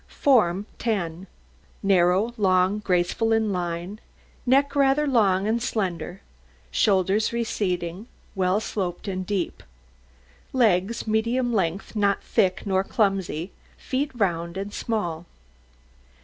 [0.07, 1.27] FORM 10
[1.83, 3.99] Narrow, long, graceful in line,
[4.47, 6.21] neck rather long and slender;
[6.71, 9.61] shoulders receding, well sloped and deep;
[10.53, 15.27] legs medium length, not thick nor clumsy; feet round and small.